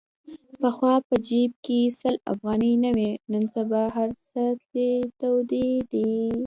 پخوا 0.61 0.93
په 1.07 1.15
جیب 1.27 1.51
کې 1.65 1.79
سل 1.99 2.15
افغانۍ 2.31 2.73
نه 2.83 2.89
وې. 2.97 3.11
نن 3.31 3.43
سبا 3.55 3.81
هرڅه 3.95 4.43
تلې 4.69 4.89
تودې 5.19 5.69
دي. 5.91 6.11